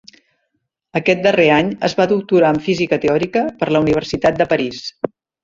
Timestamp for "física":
2.69-2.99